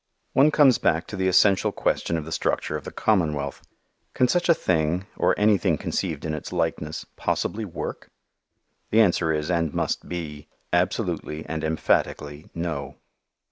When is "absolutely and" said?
10.73-11.63